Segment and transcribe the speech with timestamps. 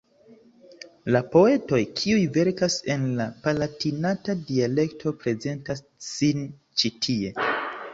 [1.15, 6.47] La poetoj, kiuj verkas en la palatinata dialekto prezentas sin
[6.81, 7.37] ĉi tie.